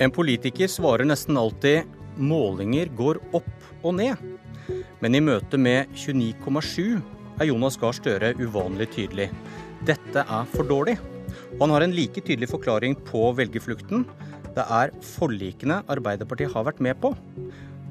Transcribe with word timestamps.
En 0.00 0.10
politiker 0.10 0.68
svarer 0.68 1.04
nesten 1.04 1.36
alltid 1.36 1.84
'målinger 2.16 2.88
går 2.96 3.20
opp 3.36 3.84
og 3.84 3.94
ned'. 3.94 4.16
Men 5.00 5.14
i 5.14 5.20
møte 5.20 5.58
med 5.58 5.92
29,7 5.92 7.02
er 7.40 7.48
Jonas 7.48 7.76
Gahr 7.76 7.92
Støre 7.92 8.34
uvanlig 8.40 8.88
tydelig. 8.96 9.30
Dette 9.84 10.24
er 10.24 10.44
for 10.54 10.64
dårlig. 10.64 10.98
Og 11.52 11.60
han 11.60 11.70
har 11.70 11.82
en 11.82 11.92
like 11.92 12.20
tydelig 12.20 12.48
forklaring 12.48 12.96
på 12.96 13.28
velgerflukten. 13.36 14.06
Det 14.54 14.64
er 14.64 14.90
forlikene 15.04 15.82
Arbeiderpartiet 15.86 16.52
har 16.52 16.64
vært 16.64 16.80
med 16.80 16.96
på. 17.00 17.14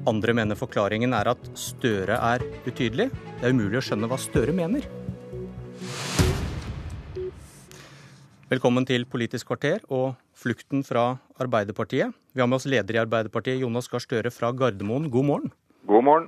Andre 0.06 0.34
mener 0.34 0.58
forklaringen 0.58 1.14
er 1.14 1.28
at 1.28 1.50
Støre 1.54 2.18
er 2.18 2.42
utydelig. 2.66 3.10
Det 3.40 3.44
er 3.46 3.54
umulig 3.54 3.78
å 3.78 3.86
skjønne 3.86 4.08
hva 4.10 4.18
Støre 4.18 4.52
mener. 4.52 4.82
Velkommen 8.50 8.82
til 8.82 9.04
Politisk 9.06 9.46
kvarter 9.46 9.84
og 9.94 10.16
flukten 10.34 10.80
fra 10.82 11.20
Arbeiderpartiet. 11.38 12.10
Vi 12.34 12.42
har 12.42 12.48
med 12.50 12.56
oss 12.56 12.64
leder 12.66 12.96
i 12.96 12.98
Arbeiderpartiet, 12.98 13.60
Jonas 13.62 13.86
Gahr 13.86 14.02
Støre 14.02 14.32
fra 14.34 14.48
Gardermoen. 14.50 15.04
God 15.06 15.26
morgen. 15.28 15.52
God 15.86 16.02
morgen. 16.02 16.24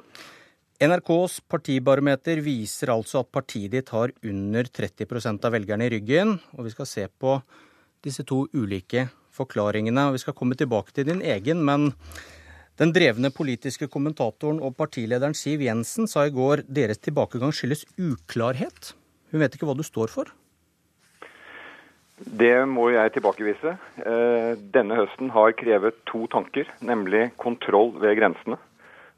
NRKs 0.79 1.41
partibarometer 1.51 2.39
viser 2.47 2.93
altså 2.95 3.25
at 3.25 3.33
partiet 3.35 3.73
ditt 3.75 3.91
har 3.91 4.13
under 4.23 4.71
30% 4.71 5.49
av 5.49 5.57
velgerne 5.57 5.89
i 5.89 5.91
ryggen. 5.97 6.37
Og 6.55 6.69
vi 6.69 6.71
skal 6.77 6.87
se 6.87 7.09
på 7.11 7.33
disse 8.07 8.23
to 8.23 8.45
ulike 8.55 9.09
forklaringene. 9.35 10.05
og 10.07 10.15
Vi 10.15 10.23
skal 10.23 10.37
komme 10.39 10.55
tilbake 10.55 10.95
til 10.95 11.09
din 11.11 11.25
egen, 11.27 11.65
men 11.67 11.89
den 12.79 12.95
drevne 12.95 13.33
politiske 13.35 13.89
kommentatoren 13.91 14.63
og 14.63 14.77
partilederen 14.79 15.35
Siv 15.35 15.67
Jensen 15.67 16.07
sa 16.07 16.29
i 16.31 16.37
går 16.39 16.63
deres 16.71 17.03
tilbakegang 17.03 17.51
skyldes 17.51 17.83
uklarhet. 17.99 18.93
Hun 19.35 19.43
vet 19.43 19.59
ikke 19.59 19.67
hva 19.67 19.75
du 19.75 19.83
står 19.83 20.15
for? 20.15 20.31
Det 22.27 22.55
må 22.71 22.89
jeg 22.93 23.13
tilbakevise. 23.17 23.75
Eh, 23.99 24.53
denne 24.75 24.99
høsten 24.99 25.33
har 25.35 25.55
krevet 25.59 25.97
to 26.07 26.27
tanker, 26.31 26.69
nemlig 26.85 27.31
kontroll 27.41 27.93
ved 28.03 28.17
grensene. 28.21 28.59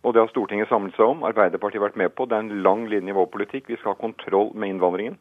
Og 0.05 0.14
det 0.14 0.22
har 0.22 0.30
Stortinget 0.33 0.69
samlet 0.69 0.97
seg 0.97 1.06
om. 1.06 1.25
Arbeiderpartiet 1.25 1.80
har 1.80 1.88
vært 1.88 2.00
med 2.00 2.12
på. 2.16 2.27
Det 2.28 2.36
er 2.36 2.44
en 2.44 2.62
lang 2.64 2.84
linje 2.88 3.12
i 3.12 3.16
vår 3.16 3.30
politikk. 3.32 3.69
Vi 3.69 3.78
skal 3.80 3.94
ha 3.94 4.00
kontroll 4.00 4.52
med 4.55 4.75
innvandringen. 4.75 5.16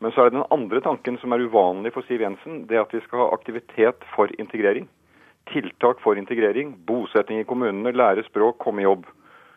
Men 0.00 0.12
så 0.12 0.24
er 0.24 0.30
det 0.30 0.38
den 0.38 0.52
andre 0.52 0.80
tanken 0.84 1.18
som 1.20 1.32
er 1.32 1.44
uvanlig 1.44 1.92
for 1.94 2.06
Siv 2.08 2.24
Jensen. 2.24 2.64
Det 2.68 2.80
at 2.80 2.92
vi 2.92 3.02
skal 3.04 3.24
ha 3.24 3.32
aktivitet 3.36 4.04
for 4.14 4.32
integrering. 4.40 4.88
Tiltak 5.52 6.00
for 6.04 6.16
integrering. 6.16 6.72
Bosetting 6.88 7.40
i 7.40 7.48
kommunene, 7.48 7.92
lære 7.92 8.24
språk, 8.28 8.58
komme 8.64 8.80
i 8.80 8.88
jobb. 8.88 9.04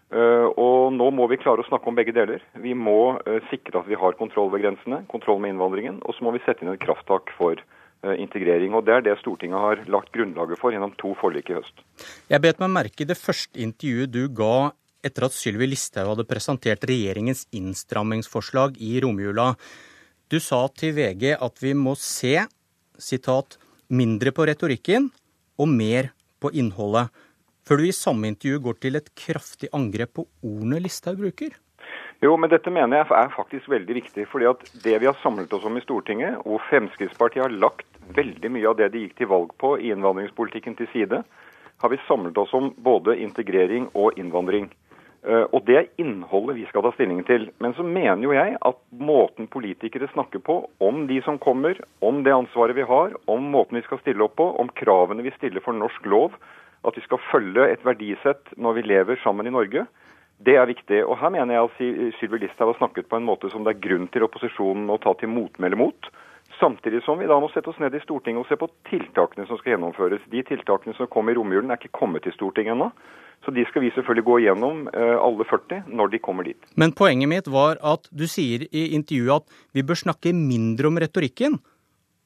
Eh, 0.07 0.47
og 0.55 0.93
nå 0.95 1.09
må 1.11 1.25
vi 1.27 1.39
klare 1.41 1.63
å 1.63 1.67
snakke 1.67 1.89
om 1.91 1.97
begge 1.97 2.15
deler. 2.15 2.43
Vi 2.63 2.71
må 2.77 3.17
eh, 3.27 3.41
sikre 3.51 3.81
at 3.81 3.89
vi 3.89 3.97
har 3.99 4.15
kontroll 4.19 4.47
ved 4.53 4.63
grensene, 4.63 5.01
kontroll 5.11 5.41
med 5.43 5.51
innvandringen, 5.51 5.99
og 6.07 6.15
så 6.15 6.23
må 6.23 6.31
vi 6.35 6.43
sette 6.45 6.63
inn 6.63 6.71
et 6.71 6.83
krafttak 6.83 7.33
for 7.35 7.59
eh, 7.59 8.15
integrering. 8.15 8.75
Og 8.77 8.85
Det 8.87 8.95
er 8.95 9.03
det 9.03 9.17
Stortinget 9.19 9.59
har 9.59 9.83
lagt 9.91 10.13
grunnlaget 10.15 10.61
for 10.61 10.71
gjennom 10.71 10.95
to 11.01 11.11
forlik 11.19 11.51
i 11.51 11.59
høst. 11.59 11.83
Jeg 12.31 12.43
bet 12.45 12.63
meg 12.63 12.71
merke 12.77 13.07
det 13.09 13.19
første 13.19 13.59
intervjuet 13.59 14.13
du 14.15 14.23
ga 14.31 14.71
etter 15.05 15.27
at 15.27 15.35
Sylvi 15.35 15.67
Listhaug 15.67 16.13
hadde 16.13 16.27
presentert 16.27 16.87
regjeringens 16.87 17.43
innstrammingsforslag 17.55 18.79
i 18.83 18.95
romjula. 19.03 19.51
Du 20.31 20.39
sa 20.43 20.65
til 20.71 20.95
VG 20.95 21.35
at 21.35 21.63
vi 21.63 21.75
må 21.75 21.93
se 21.99 22.39
sitat, 22.97 23.59
mindre 23.87 24.33
på 24.35 24.47
retorikken 24.47 25.11
og 25.59 25.69
mer 25.71 26.09
på 26.43 26.51
innholdet 26.55 27.11
før 27.67 27.81
du 27.81 27.87
i 27.87 27.95
samme 27.95 28.31
intervju 28.31 28.59
går 28.63 28.77
til 28.83 28.99
et 28.99 29.09
kraftig 29.19 29.69
angrep 29.75 30.13
på 30.19 30.27
ordene 30.47 30.79
Listhaug 30.83 31.19
bruker? 31.19 31.55
Jo, 32.23 32.33
men 32.39 32.49
dette 32.49 32.71
mener 32.73 32.97
jeg 32.97 33.11
er 33.13 33.35
faktisk 33.35 33.67
veldig 33.69 33.99
viktig. 33.99 34.25
fordi 34.31 34.45
at 34.49 34.63
det 34.83 34.95
vi 35.01 35.05
har 35.05 35.19
samlet 35.21 35.53
oss 35.53 35.65
om 35.65 35.77
i 35.77 35.83
Stortinget, 35.83 36.39
hvor 36.45 36.63
Fremskrittspartiet 36.69 37.43
har 37.43 37.53
lagt 37.53 37.85
veldig 38.15 38.51
mye 38.51 38.69
av 38.71 38.77
det 38.79 38.89
de 38.93 39.03
gikk 39.03 39.17
til 39.17 39.29
valg 39.29 39.53
på 39.61 39.75
i 39.77 39.91
innvandringspolitikken 39.91 40.75
til 40.75 40.87
side, 40.93 41.23
har 41.77 41.89
vi 41.89 41.99
samlet 42.07 42.37
oss 42.37 42.53
om 42.57 42.71
både 42.77 43.19
integrering 43.21 43.89
og 43.93 44.17
innvandring. 44.17 44.71
Eh, 45.27 45.45
og 45.53 45.65
det 45.67 45.77
er 45.77 45.89
innholdet 46.01 46.57
vi 46.57 46.65
skal 46.69 46.85
ta 46.85 46.91
stilling 46.95 47.21
til. 47.27 47.49
Men 47.61 47.75
så 47.77 47.85
mener 47.85 48.23
jo 48.23 48.33
jeg 48.33 48.57
at 48.65 48.79
måten 48.97 49.49
politikere 49.53 50.09
snakker 50.13 50.41
på, 50.41 50.63
om 50.79 51.05
de 51.07 51.21
som 51.25 51.37
kommer, 51.37 51.77
om 52.01 52.23
det 52.23 52.33
ansvaret 52.33 52.77
vi 52.77 52.87
har, 52.87 53.13
om 53.27 53.51
måten 53.53 53.77
vi 53.77 53.85
skal 53.85 54.01
stille 54.01 54.25
opp 54.25 54.37
på, 54.39 54.49
om 54.57 54.73
kravene 54.73 55.25
vi 55.25 55.35
stiller 55.37 55.61
for 55.61 55.77
norsk 55.77 56.05
lov, 56.09 56.37
at 56.87 56.97
vi 56.97 57.03
skal 57.05 57.23
følge 57.31 57.67
et 57.71 57.83
verdisett 57.85 58.53
når 58.57 58.77
vi 58.77 58.85
lever 58.93 59.19
sammen 59.23 59.47
i 59.47 59.53
Norge. 59.53 59.85
Det 60.37 60.55
er 60.55 60.69
viktig. 60.69 61.01
Og 61.05 61.17
Her 61.17 61.33
mener 61.33 61.55
jeg 61.55 61.67
at 61.67 62.15
Sylvi 62.19 62.43
Listhaug 62.43 62.73
har 62.73 62.79
snakket 62.79 63.09
på 63.09 63.17
en 63.17 63.25
måte 63.25 63.49
som 63.51 63.65
det 63.65 63.75
er 63.75 63.83
grunn 63.87 64.07
til 64.13 64.25
opposisjonen 64.27 64.89
å 64.93 64.99
ta 65.01 65.15
til 65.17 65.33
motmæle 65.33 65.79
mot. 65.79 66.09
Samtidig 66.59 67.03
som 67.05 67.19
vi 67.19 67.27
da 67.29 67.37
må 67.41 67.49
sette 67.53 67.69
oss 67.69 67.79
ned 67.81 67.93
i 67.93 68.01
Stortinget 68.01 68.41
og 68.41 68.49
se 68.49 68.57
på 68.57 68.69
tiltakene 68.89 69.45
som 69.49 69.59
skal 69.59 69.75
gjennomføres. 69.75 70.23
De 70.31 70.41
tiltakene 70.47 70.95
som 70.97 71.09
kom 71.11 71.29
i 71.29 71.35
romjulen 71.37 71.73
er 71.73 71.81
ikke 71.81 71.99
kommet 71.99 72.25
til 72.25 72.33
Stortinget 72.37 72.77
ennå. 72.77 72.91
Så 73.45 73.53
de 73.53 73.65
skal 73.69 73.83
vi 73.83 73.91
selvfølgelig 73.93 74.25
gå 74.25 74.37
igjennom, 74.41 74.87
eh, 74.89 75.17
alle 75.21 75.45
40, 75.45 75.83
når 75.87 76.09
de 76.11 76.19
kommer 76.19 76.43
dit. 76.43 76.57
Men 76.75 76.91
poenget 76.91 77.29
mitt 77.29 77.47
var 77.47 77.77
at 77.83 78.09
du 78.09 78.25
sier 78.25 78.65
i 78.71 78.87
intervjuet 78.97 79.43
at 79.43 79.45
vi 79.73 79.85
bør 79.85 80.01
snakke 80.01 80.33
mindre 80.33 80.89
om 80.89 80.97
retorikken, 80.97 81.59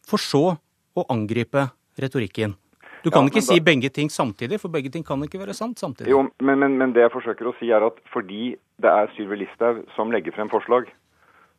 for 0.08 0.18
så 0.18 0.58
å 0.96 1.06
angripe 1.12 1.68
retorikken. 2.00 2.56
Du 3.04 3.10
kan 3.10 3.26
ja, 3.26 3.32
ikke 3.32 3.44
si 3.46 3.60
begge 3.64 3.90
ting 3.90 4.12
samtidig, 4.14 4.60
for 4.62 4.74
begge 4.74 4.92
ting 4.94 5.06
kan 5.06 5.22
ikke 5.26 5.42
være 5.42 5.56
sant 5.58 5.80
samtidig. 5.82 6.12
Jo, 6.14 6.24
men, 6.40 6.60
men, 6.62 6.78
men 6.78 6.96
det 6.96 7.06
jeg 7.08 7.14
forsøker 7.16 7.50
å 7.50 7.56
si 7.60 7.72
er 7.74 7.86
at 7.86 7.98
fordi 8.14 8.56
det 8.82 8.92
er 8.92 9.10
Sylvi 9.16 9.42
Listhaug 9.42 9.84
som 9.96 10.14
legger 10.14 10.36
frem 10.36 10.52
forslag, 10.52 10.90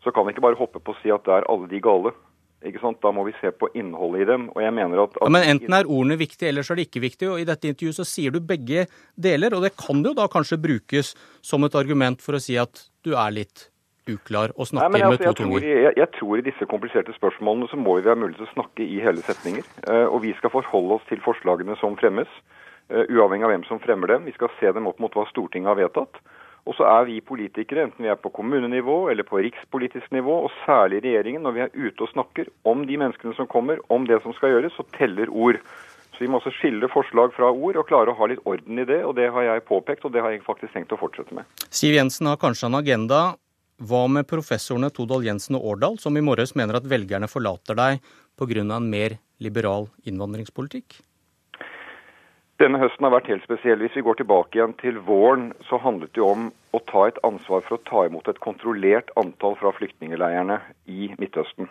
så 0.02 0.12
kan 0.14 0.26
vi 0.26 0.34
ikke 0.34 0.44
bare 0.44 0.58
hoppe 0.58 0.82
på 0.82 0.94
å 0.94 1.00
si 1.02 1.10
at 1.14 1.24
det 1.26 1.34
er 1.40 1.48
alle 1.50 1.70
de 1.70 1.80
gale. 1.82 2.14
Ikke 2.66 2.78
sant? 2.78 3.00
Da 3.02 3.10
må 3.14 3.24
vi 3.26 3.34
se 3.40 3.50
på 3.50 3.68
innholdet 3.78 4.22
i 4.22 4.28
dem. 4.30 4.46
og 4.54 4.62
jeg 4.62 4.74
mener 4.74 5.02
at... 5.02 5.16
at 5.18 5.26
ja, 5.26 5.32
men 5.34 5.48
Enten 5.50 5.74
er 5.74 5.88
ordene 5.90 6.18
viktige, 6.20 6.52
eller 6.52 6.66
så 6.66 6.74
er 6.74 6.82
de 6.82 6.86
ikke 6.86 7.02
viktige. 7.02 7.32
og 7.32 7.42
I 7.42 7.48
dette 7.48 7.70
intervjuet 7.70 7.98
så 7.98 8.06
sier 8.06 8.34
du 8.34 8.38
begge 8.38 8.86
deler, 9.18 9.56
og 9.56 9.66
det 9.66 9.74
kan 9.78 10.02
jo 10.04 10.14
da 10.14 10.28
kanskje 10.30 10.60
brukes 10.62 11.14
som 11.42 11.66
et 11.66 11.78
argument 11.78 12.22
for 12.22 12.38
å 12.38 12.42
si 12.42 12.58
at 12.60 12.86
du 13.02 13.16
er 13.18 13.34
litt 13.34 13.71
uklar 14.10 14.52
å 14.56 14.66
snakke 14.68 14.90
Nei, 14.96 15.02
altså, 15.06 15.22
med 15.22 15.28
to 15.28 15.44
tunger? 15.44 15.66
Jeg, 15.66 15.94
jeg, 15.98 16.08
tror 16.18 16.40
i 16.40 16.46
disse 16.46 16.68
kompliserte 16.70 17.14
spørsmålene 17.16 17.70
så 17.70 17.78
må 17.80 17.98
vi 17.98 18.08
ha 18.10 18.16
mulighet 18.18 18.42
til 18.42 18.50
å 18.50 18.54
snakke 18.56 18.86
i 18.86 19.00
hele 19.04 19.24
setninger. 19.26 19.66
Uh, 19.86 20.06
og 20.08 20.22
vi 20.26 20.34
skal 20.38 20.54
forholde 20.54 20.98
oss 20.98 21.08
til 21.10 21.22
forslagene 21.24 21.78
som 21.80 21.98
fremmes, 22.00 22.30
uh, 22.92 23.04
uavhengig 23.06 23.48
av 23.48 23.54
hvem 23.54 23.66
som 23.70 23.82
fremmer 23.82 24.14
dem. 24.14 24.26
Vi 24.28 24.36
skal 24.36 24.52
se 24.58 24.72
dem 24.74 24.88
opp 24.90 25.02
mot 25.02 25.14
hva 25.16 25.26
Stortinget 25.30 25.72
har 25.72 25.80
vedtatt. 25.84 26.22
Og 26.62 26.76
så 26.78 26.86
er 26.86 27.08
vi 27.08 27.18
politikere, 27.26 27.88
enten 27.88 28.04
vi 28.06 28.10
er 28.10 28.18
på 28.22 28.30
kommunenivå 28.30 29.08
eller 29.10 29.26
på 29.26 29.40
rikspolitisk 29.42 30.12
nivå, 30.14 30.44
og 30.46 30.52
særlig 30.62 31.00
regjeringen, 31.02 31.42
når 31.42 31.56
vi 31.56 31.64
er 31.64 31.72
ute 31.74 32.04
og 32.06 32.12
snakker 32.12 32.52
om 32.70 32.84
de 32.86 32.98
menneskene 33.00 33.34
som 33.34 33.48
kommer, 33.50 33.82
om 33.90 34.06
det 34.06 34.20
som 34.22 34.34
skal 34.36 34.54
gjøres, 34.54 34.76
så 34.78 34.86
teller 34.94 35.30
ord. 35.30 35.58
Så 36.12 36.22
vi 36.22 36.28
må 36.30 36.38
også 36.38 36.52
skille 36.54 36.86
forslag 36.92 37.32
fra 37.34 37.48
ord 37.50 37.80
og 37.80 37.88
klare 37.88 38.12
å 38.12 38.18
ha 38.18 38.28
litt 38.30 38.42
orden 38.46 38.78
i 38.78 38.86
det. 38.86 39.00
og 39.02 39.16
Det 39.18 39.26
har 39.34 39.48
jeg 39.48 39.64
påpekt, 39.66 40.04
og 40.06 40.12
det 40.14 40.22
har 40.22 40.30
jeg 40.30 40.44
faktisk 40.46 40.76
tenkt 40.76 40.94
å 40.94 41.00
fortsette 41.00 41.34
med. 41.34 41.48
Siv 41.72 41.96
Jensen 41.96 42.30
har 42.30 42.38
kanskje 42.38 42.68
en 42.68 42.78
agenda 42.78 43.22
hva 43.88 44.02
med 44.10 44.28
professorene 44.30 44.90
Todal 44.94 45.24
Jensen 45.26 45.58
og 45.58 45.66
Årdal, 45.74 45.98
som 45.98 46.16
i 46.16 46.24
morges 46.24 46.54
mener 46.58 46.78
at 46.78 46.88
velgerne 46.88 47.28
forlater 47.30 47.78
deg 47.78 48.02
pga. 48.38 48.60
en 48.60 48.90
mer 48.90 49.18
liberal 49.38 49.88
innvandringspolitikk? 50.04 51.02
Denne 52.62 52.78
høsten 52.78 53.02
har 53.02 53.10
vært 53.10 53.26
helt 53.26 53.42
spesiell. 53.42 53.80
Hvis 53.82 53.96
vi 53.96 54.04
går 54.06 54.20
tilbake 54.20 54.58
igjen 54.58 54.74
til 54.78 54.98
våren, 55.02 55.52
så 55.68 55.80
handlet 55.82 56.12
det 56.14 56.22
om 56.22 56.52
å 56.70 56.80
ta 56.86 57.08
et 57.08 57.18
ansvar 57.26 57.64
for 57.66 57.74
å 57.74 57.84
ta 57.88 58.04
imot 58.06 58.28
et 58.28 58.38
kontrollert 58.38 59.10
antall 59.16 59.56
fra 59.58 59.72
flyktningleirene 59.74 60.60
i 60.86 61.10
Midtøsten. 61.18 61.66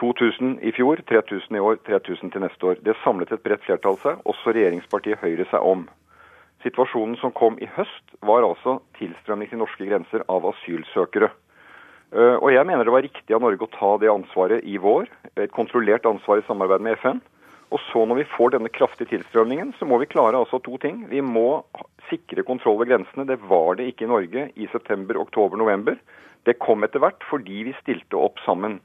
2000 0.00 0.58
i 0.64 0.72
fjor, 0.76 1.00
3000 1.08 1.56
i 1.56 1.60
år, 1.60 1.76
3000 1.88 2.32
til 2.32 2.44
neste 2.44 2.68
år. 2.70 2.80
Det 2.84 2.96
samlet 3.02 3.32
et 3.32 3.44
bredt 3.44 3.64
flertall 3.64 3.96
seg, 4.00 4.20
også 4.24 4.56
regjeringspartiet 4.56 5.20
Høyre 5.20 5.48
seg 5.50 5.60
om. 5.60 5.86
Situasjonen 6.64 7.16
som 7.20 7.34
kom 7.36 7.58
i 7.60 7.68
høst, 7.76 8.14
var 8.24 8.46
altså 8.46 8.78
tilstrømning 8.98 9.50
til 9.50 9.60
norske 9.60 9.86
grenser 9.88 10.24
av 10.32 10.46
asylsøkere. 10.50 11.28
Eh, 12.14 12.36
og 12.40 12.50
jeg 12.54 12.66
mener 12.68 12.86
det 12.86 12.94
var 12.94 13.04
riktig 13.04 13.36
av 13.36 13.42
Norge 13.44 13.66
å 13.66 13.72
ta 13.74 13.92
det 14.00 14.12
ansvaret 14.12 14.64
i 14.64 14.78
vår, 14.80 15.10
et 15.36 15.52
kontrollert 15.54 16.06
ansvar 16.08 16.40
i 16.40 16.46
samarbeid 16.48 16.84
med 16.86 16.98
FN. 17.02 17.20
Og 17.74 17.82
så 17.88 18.04
når 18.06 18.20
vi 18.20 18.28
får 18.36 18.54
denne 18.54 18.70
kraftige 18.70 19.10
tilstrømningen, 19.10 19.72
så 19.78 19.88
må 19.90 19.98
vi 19.98 20.08
klare 20.08 20.38
altså 20.38 20.60
to 20.62 20.78
ting. 20.82 21.02
Vi 21.10 21.20
må 21.20 21.64
sikre 22.08 22.44
kontroll 22.46 22.78
ved 22.78 22.92
grensene. 22.92 23.26
Det 23.26 23.40
var 23.50 23.74
det 23.76 23.88
ikke 23.90 24.06
i 24.06 24.12
Norge 24.12 24.44
i 24.54 24.68
september, 24.70 25.18
oktober, 25.18 25.58
november. 25.58 25.98
Det 26.46 26.60
kom 26.62 26.86
etter 26.86 27.02
hvert 27.02 27.26
fordi 27.26 27.64
vi 27.66 27.74
stilte 27.80 28.20
opp 28.22 28.38
sammen. 28.46 28.78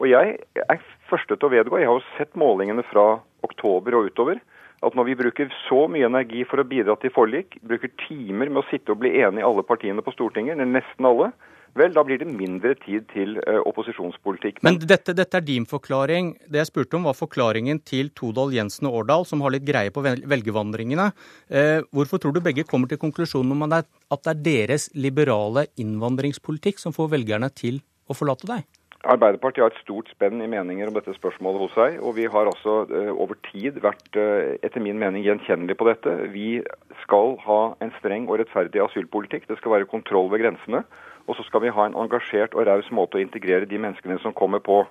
Og 0.00 0.08
jeg 0.08 0.38
er 0.64 0.80
første 1.10 1.36
til 1.36 1.46
å 1.46 1.52
vedgå, 1.52 1.76
jeg 1.78 1.90
har 1.90 2.00
jo 2.00 2.14
sett 2.16 2.32
målingene 2.40 2.82
fra 2.88 3.20
oktober 3.44 3.98
og 3.98 4.08
utover 4.08 4.40
at 4.82 4.98
når 4.98 5.08
vi 5.10 5.18
bruker 5.18 5.54
så 5.68 5.84
mye 5.90 6.08
energi 6.08 6.42
for 6.48 6.62
å 6.62 6.66
bidra 6.68 6.96
til 7.02 7.12
forlik, 7.14 7.58
bruker 7.62 7.92
timer 8.08 8.50
med 8.50 8.62
å 8.62 8.68
sitte 8.70 8.94
og 8.94 9.02
bli 9.02 9.14
enige 9.22 9.44
i 9.44 9.48
alle 9.48 9.64
partiene 9.66 10.02
på 10.04 10.14
Stortinget, 10.14 10.58
nesten 10.58 11.08
alle, 11.08 11.30
vel, 11.78 11.94
da 11.94 12.02
blir 12.04 12.20
det 12.20 12.28
mindre 12.28 12.74
tid 12.82 13.06
til 13.12 13.38
uh, 13.40 13.60
opposisjonspolitikk. 13.68 14.60
Men, 14.66 14.76
dette, 14.82 15.14
dette, 15.16 15.38
er 15.38 15.46
din 15.46 15.64
forklaring. 15.68 16.34
Det 16.50 16.60
jeg 16.60 16.70
spurte 16.72 16.98
om, 16.98 17.06
var 17.08 17.16
forklaringen 17.16 17.80
til 17.88 18.10
Todal 18.18 18.52
Jensen 18.56 18.90
og 18.90 19.02
Årdal, 19.02 19.24
som 19.28 19.44
har 19.44 19.54
litt 19.54 19.66
greie 19.68 19.94
på 19.94 20.04
velgervandringene. 20.04 21.08
Uh, 21.48 21.80
hvorfor 21.94 22.20
tror 22.20 22.36
du 22.36 22.42
begge 22.44 22.66
kommer 22.68 22.90
til 22.90 23.00
konklusjonen 23.00 23.56
om 23.56 23.66
at 23.72 23.88
det 24.12 24.34
er 24.34 24.44
deres 24.50 24.90
liberale 24.98 25.68
innvandringspolitikk 25.80 26.82
som 26.82 26.96
får 26.96 27.14
velgerne 27.16 27.48
til 27.56 27.80
å 28.10 28.18
forlate 28.18 28.50
deg? 28.50 28.68
Arbeiderpartiet 29.02 29.64
har 29.64 29.72
et 29.72 29.80
stort 29.82 30.10
spenn 30.12 30.38
i 30.44 30.48
meninger 30.50 30.86
om 30.86 30.94
dette 30.94 31.14
spørsmålet 31.16 31.64
hos 31.64 31.72
seg. 31.74 31.96
Og 32.06 32.14
vi 32.20 32.28
har 32.30 32.46
altså 32.46 32.82
uh, 32.86 33.10
over 33.10 33.38
tid 33.48 33.80
vært, 33.82 34.04
uh, 34.14 34.54
etter 34.62 34.82
min 34.84 35.00
mening, 35.00 35.24
gjenkjennelige 35.26 35.80
på 35.80 35.88
dette. 35.88 36.12
Vi 36.30 36.60
skal 37.02 37.34
ha 37.42 37.60
en 37.82 37.90
streng 37.98 38.28
og 38.30 38.38
rettferdig 38.38 38.84
asylpolitikk. 38.84 39.48
Det 39.50 39.58
skal 39.58 39.74
være 39.74 39.90
kontroll 39.90 40.30
ved 40.30 40.44
grensene. 40.44 40.84
Og 41.26 41.38
så 41.38 41.46
skal 41.48 41.64
vi 41.64 41.74
ha 41.74 41.88
en 41.88 41.98
engasjert 41.98 42.54
og 42.54 42.66
raus 42.70 42.90
måte 42.94 43.18
å 43.18 43.22
integrere 43.22 43.66
de 43.70 43.80
menneskene 43.82 44.20
som 44.22 44.34
kommer 44.38 44.62
på. 44.62 44.84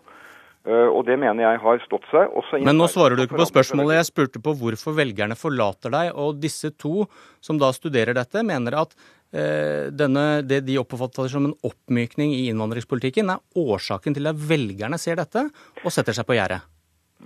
Uh, 0.68 0.92
og 0.92 1.08
det 1.08 1.16
mener 1.18 1.48
jeg 1.48 1.64
har 1.64 1.80
stått 1.88 2.04
seg. 2.12 2.36
Men 2.68 2.78
nå 2.78 2.92
svarer 2.92 3.16
du 3.16 3.24
ikke 3.24 3.40
på 3.40 3.48
spørsmålet. 3.50 3.96
Jeg 4.02 4.12
spurte 4.12 4.44
på 4.44 4.58
hvorfor 4.60 4.94
velgerne 5.00 5.40
forlater 5.40 5.96
deg. 5.96 6.12
Og 6.20 6.36
disse 6.44 6.76
to 6.76 7.08
som 7.40 7.64
da 7.64 7.72
studerer 7.74 8.20
dette, 8.20 8.44
mener 8.44 8.76
at 8.84 8.94
denne, 9.32 10.26
det 10.44 10.58
de 10.68 10.76
oppfatter 10.82 11.30
som 11.32 11.46
en 11.48 11.56
oppmykning 11.64 12.34
i 12.36 12.44
innvandringspolitikken, 12.52 13.32
er 13.32 13.40
årsaken 13.56 14.18
til 14.18 14.28
at 14.28 14.44
velgerne 14.50 15.00
ser 15.00 15.22
dette 15.22 15.48
og 15.86 15.94
setter 15.96 16.18
seg 16.18 16.28
på 16.28 16.36
gjerdet. 16.36 16.60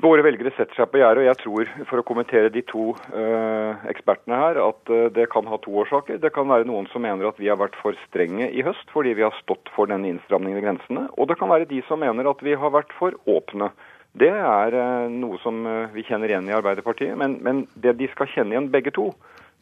Våre 0.04 0.26
velgere 0.26 0.52
setter 0.58 0.76
seg 0.76 0.90
på 0.92 1.00
gjerdet, 1.00 1.24
og 1.24 1.30
jeg 1.30 1.38
tror, 1.40 1.70
for 1.88 2.02
å 2.02 2.04
kommentere 2.08 2.50
de 2.52 2.60
to 2.68 2.90
eh, 3.16 3.86
ekspertene 3.94 4.40
her, 4.42 4.58
at 4.60 4.92
uh, 4.92 5.06
det 5.16 5.30
kan 5.32 5.48
ha 5.48 5.60
to 5.64 5.72
årsaker. 5.84 6.20
Det 6.20 6.34
kan 6.36 6.50
være 6.52 6.68
noen 6.68 6.90
som 6.92 7.06
mener 7.06 7.30
at 7.30 7.40
vi 7.40 7.48
har 7.48 7.60
vært 7.62 7.78
for 7.80 7.96
strenge 8.10 8.50
i 8.52 8.66
høst 8.66 8.92
fordi 8.92 9.14
vi 9.16 9.24
har 9.24 9.36
stått 9.40 9.72
for 9.76 9.88
denne 9.88 10.10
innstramningen 10.12 10.60
i 10.60 10.66
grensene. 10.66 11.06
Og 11.16 11.30
det 11.32 11.38
kan 11.40 11.52
være 11.52 11.70
de 11.70 11.80
som 11.88 12.04
mener 12.04 12.28
at 12.28 12.44
vi 12.44 12.58
har 12.60 12.74
vært 12.76 12.92
for 12.98 13.16
åpne. 13.24 13.72
Det 14.20 14.34
er 14.36 14.76
eh, 14.82 15.08
noe 15.16 15.40
som 15.46 15.64
vi 15.96 16.04
kjenner 16.10 16.34
igjen 16.34 16.52
i 16.52 16.58
Arbeiderpartiet. 16.60 17.16
Men, 17.22 17.40
men, 17.46 17.64
det 17.80 17.96
de 18.02 18.12
skal 18.12 18.28
kjenne 18.34 18.58
igjen 18.58 18.72
begge 18.76 18.92
to, 18.96 19.14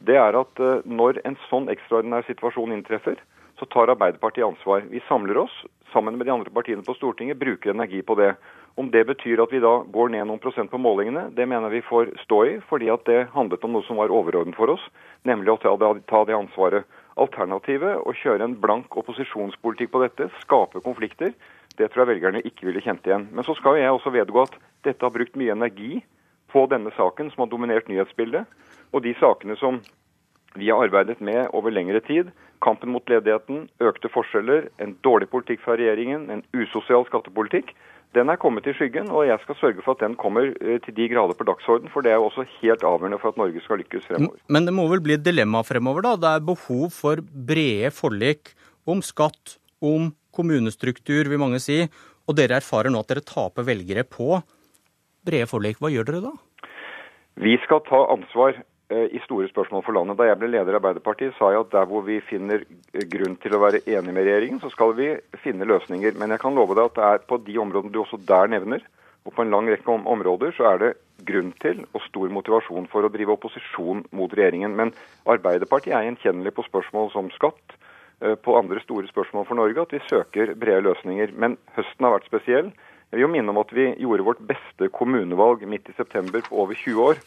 det 0.07 0.17
er 0.19 0.35
at 0.35 0.59
når 0.85 1.21
en 1.27 1.38
sånn 1.50 1.69
ekstraordinær 1.71 2.25
situasjon 2.27 2.75
inntreffer, 2.75 3.19
så 3.59 3.67
tar 3.71 3.91
Arbeiderpartiet 3.94 4.45
ansvar. 4.45 4.83
Vi 4.91 5.01
samler 5.07 5.38
oss 5.45 5.53
sammen 5.94 6.17
med 6.17 6.27
de 6.27 6.33
andre 6.33 6.51
partiene 6.51 6.83
på 6.83 6.95
Stortinget, 6.97 7.38
bruker 7.39 7.71
energi 7.71 8.01
på 8.01 8.15
det. 8.17 8.33
Om 8.81 8.89
det 8.91 9.03
betyr 9.05 9.44
at 9.44 9.51
vi 9.53 9.61
da 9.61 9.75
går 9.94 10.09
ned 10.15 10.25
noen 10.25 10.41
prosent 10.41 10.71
på 10.71 10.79
målingene, 10.81 11.27
det 11.38 11.45
mener 11.47 11.69
vi 11.69 11.83
får 11.85 12.09
stå 12.23 12.39
i, 12.50 12.55
fordi 12.69 12.89
at 12.89 13.05
det 13.05 13.27
handlet 13.35 13.63
om 13.63 13.75
noe 13.75 13.85
som 13.85 14.01
var 14.01 14.11
overordnet 14.13 14.57
for 14.57 14.73
oss, 14.73 14.83
nemlig 15.29 15.53
å 15.53 15.59
ta 15.61 16.23
det 16.25 16.38
ansvaret. 16.38 16.89
Alternativet, 17.13 18.01
å 18.01 18.15
kjøre 18.17 18.47
en 18.47 18.57
blank 18.57 18.97
opposisjonspolitikk 18.97 19.91
på 19.94 20.01
dette, 20.01 20.31
skape 20.41 20.81
konflikter, 20.81 21.35
det 21.77 21.91
tror 21.91 22.03
jeg 22.03 22.15
velgerne 22.15 22.41
ikke 22.45 22.65
ville 22.65 22.81
kjent 22.81 23.05
igjen. 23.05 23.27
Men 23.33 23.45
så 23.45 23.53
skal 23.57 23.77
jeg 23.77 23.94
også 23.94 24.13
vedgå 24.13 24.47
at 24.47 24.57
dette 24.85 25.05
har 25.05 25.13
brukt 25.13 25.38
mye 25.38 25.53
energi 25.53 26.01
på 26.53 26.65
denne 26.71 26.94
saken 26.97 27.31
som 27.33 27.45
har 27.45 27.51
dominert 27.51 27.89
nyhetsbildet. 27.91 28.47
Og 28.94 29.03
de 29.05 29.15
sakene 29.19 29.57
som 29.59 29.81
vi 30.53 30.69
har 30.69 30.85
arbeidet 30.85 31.19
med 31.21 31.50
over 31.57 31.73
lengre 31.73 32.01
tid, 32.05 32.29
kampen 32.63 32.94
mot 32.94 33.09
ledigheten, 33.09 33.65
økte 33.83 34.11
forskjeller, 34.13 34.69
en 34.83 34.94
dårlig 35.03 35.27
politikk 35.33 35.63
fra 35.65 35.75
regjeringen, 35.79 36.29
en 36.31 36.45
usosial 36.53 37.07
skattepolitikk, 37.09 37.73
den 38.13 38.29
er 38.29 38.38
kommet 38.38 38.67
i 38.69 38.75
skyggen, 38.77 39.09
og 39.09 39.25
jeg 39.25 39.41
skal 39.41 39.57
sørge 39.57 39.81
for 39.81 39.95
at 39.95 40.03
den 40.03 40.13
kommer 40.21 40.51
eh, 40.61 40.77
til 40.85 40.94
de 40.94 41.07
grader 41.09 41.33
på 41.38 41.47
dagsorden. 41.50 41.89
For 41.89 42.05
det 42.05 42.13
er 42.13 42.19
jo 42.21 42.27
også 42.27 42.45
helt 42.59 42.85
avgjørende 42.85 43.17
for 43.21 43.33
at 43.33 43.39
Norge 43.41 43.63
skal 43.65 43.81
lykkes 43.81 44.05
fremover. 44.05 44.38
Men 44.53 44.67
det 44.69 44.75
må 44.77 44.85
vel 44.91 45.01
bli 45.01 45.15
et 45.17 45.25
dilemma 45.25 45.63
fremover, 45.65 46.05
da? 46.05 46.13
Det 46.21 46.29
er 46.29 46.45
behov 46.51 46.91
for 46.94 47.23
brede 47.23 47.89
forlik 47.95 48.53
om 48.85 49.01
skatt, 49.01 49.57
om 49.81 50.11
kommunestruktur, 50.35 51.25
vil 51.31 51.41
mange 51.41 51.61
si. 51.63 51.81
Og 52.29 52.38
dere 52.38 52.59
erfarer 52.61 52.94
nå 52.94 53.01
at 53.01 53.09
dere 53.09 53.25
taper 53.25 53.65
velgere 53.65 54.05
på 54.05 54.38
brede 55.25 55.50
forlik. 55.50 55.80
Hva 55.81 55.92
gjør 55.94 56.10
dere 56.10 56.22
da? 56.30 56.36
Vi 57.42 57.58
skal 57.66 57.81
ta 57.88 58.06
ansvar. 58.14 58.60
Eh, 58.94 59.16
i 59.16 59.20
store 59.24 59.48
spørsmål 59.48 59.84
for 59.86 59.96
landet. 59.96 60.18
Da 60.20 60.25
jeg 60.28 60.38
ble 60.42 60.50
leder 60.52 60.75
i 60.75 60.78
Arbeiderpartiet, 60.78 61.34
sa 61.38 61.50
jeg 61.54 61.64
at 61.64 61.72
der 61.72 61.86
hvor 61.90 62.04
vi 62.06 62.20
finner 62.28 62.66
eh, 62.66 63.06
grunn 63.10 63.38
til 63.42 63.56
å 63.56 63.62
være 63.64 63.80
enig 63.88 64.12
med 64.12 64.28
regjeringen, 64.28 64.60
så 64.62 64.70
skal 64.74 64.92
vi 64.98 65.08
finne 65.42 65.68
løsninger. 65.70 66.18
Men 66.20 66.36
jeg 66.36 66.42
kan 66.44 66.58
love 66.58 66.75
deg 66.75 66.92
at 66.92 66.98
det 67.00 67.06
er 67.08 67.24
på 67.30 67.40
de 67.46 67.56
områdene 67.64 67.94
du 67.94 68.02
også 68.04 68.20
der 68.28 68.52
nevner, 68.52 68.84
og 69.24 69.34
på 69.34 69.46
en 69.46 69.54
lang 69.56 69.70
rekke 69.72 69.96
områder, 69.96 70.52
så 70.58 70.68
er 70.74 70.81
det 70.84 70.92
grunn 71.25 71.54
til 71.64 71.86
og 71.94 72.04
stor 72.10 72.34
motivasjon 72.36 72.90
for 72.92 73.08
å 73.08 73.12
drive 73.14 73.34
opposisjon 73.38 74.04
mot 74.12 74.36
regjeringen. 74.36 74.75
Men 74.75 74.92
Arbeiderpartiet 75.31 75.96
er 75.96 76.10
gjenkjennelig 76.10 76.54
på 76.58 76.68
spørsmål 76.68 77.14
som 77.16 77.31
skatt, 77.38 77.78
eh, 78.20 78.36
på 78.36 78.58
andre 78.60 78.84
store 78.84 79.08
spørsmål 79.08 79.48
for 79.48 79.58
Norge, 79.58 79.88
at 79.88 79.96
vi 79.96 80.04
søker 80.10 80.54
brede 80.60 80.84
løsninger. 80.90 81.31
Men 81.34 81.58
høsten 81.78 82.04
har 82.04 82.20
vært 82.20 82.30
spesiell. 82.30 82.74
Jeg 83.13 83.19
vil 83.19 83.27
jo 83.27 83.33
minne 83.36 83.54
om 83.54 83.60
at 83.62 83.69
vi 83.77 83.83
gjorde 84.01 84.25
vårt 84.25 84.39
beste 84.50 84.88
kommunevalg 84.89 85.62
midt 85.69 85.92
i 85.92 85.94
september 85.94 86.42
på 86.42 86.56
over 86.63 86.74
20 86.74 87.01
år. 87.12 87.19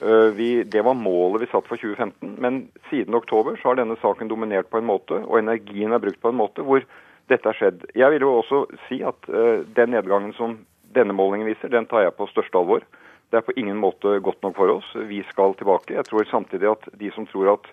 Eh, 0.00 0.30
vi, 0.32 0.62
det 0.64 0.80
var 0.80 0.96
målet 0.96 1.42
vi 1.42 1.48
satt 1.50 1.68
for 1.68 1.76
2015, 1.76 2.38
men 2.40 2.62
siden 2.88 3.12
oktober 3.18 3.58
så 3.60 3.68
har 3.68 3.76
denne 3.82 3.98
saken 4.00 4.32
dominert 4.32 4.70
på 4.72 4.80
en 4.80 4.88
måte, 4.88 5.18
og 5.28 5.36
energien 5.42 5.92
er 5.92 6.00
brukt 6.00 6.22
på 6.24 6.32
en 6.32 6.40
måte 6.40 6.64
hvor 6.64 6.80
dette 7.28 7.52
har 7.52 7.58
skjedd. 7.60 7.84
Jeg 7.92 8.14
vil 8.14 8.24
jo 8.24 8.32
også 8.38 8.62
si 8.86 9.02
at 9.04 9.28
uh, 9.28 9.60
den 9.76 9.92
nedgangen 9.92 10.32
som 10.40 10.56
denne 10.96 11.12
målingen 11.12 11.50
viser, 11.50 11.68
den 11.68 11.84
tar 11.90 12.06
jeg 12.06 12.16
på 12.16 12.30
største 12.32 12.56
alvor. 12.56 12.88
Det 13.28 13.36
er 13.36 13.44
på 13.44 13.58
ingen 13.60 13.76
måte 13.76 14.16
godt 14.24 14.40
nok 14.40 14.56
for 14.56 14.72
oss. 14.78 14.88
Vi 15.12 15.20
skal 15.34 15.52
tilbake. 15.60 15.98
Jeg 15.98 16.08
tror 16.08 16.24
samtidig 16.32 16.72
at 16.72 16.88
de 16.96 17.12
som 17.12 17.28
tror 17.28 17.58
at 17.58 17.68